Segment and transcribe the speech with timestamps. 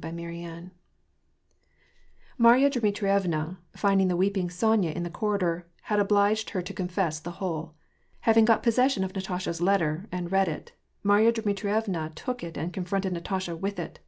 [0.00, 0.70] CHAPTER XVm
[2.38, 7.32] Mabta Dmitbictka, finding the weeping Sonya in the corridor, had obliged her to confess the
[7.42, 7.74] whole.
[8.20, 10.70] Having got possession of Natasha's letter, and read it,
[11.04, 13.98] Maiya Dmitrievna took it and confronted Natasha with it.